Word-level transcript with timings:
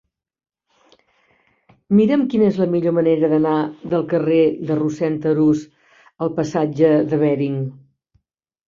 Mira'm 1.99 2.23
quina 2.31 2.47
és 2.53 2.57
la 2.63 2.67
millor 2.71 2.95
manera 3.01 3.31
d'anar 3.35 3.53
del 3.93 4.09
carrer 4.15 4.41
de 4.71 4.79
Rossend 4.83 5.29
Arús 5.35 5.65
al 6.29 6.37
passatge 6.41 6.95
de 7.15 7.23
Bering. 7.29 7.63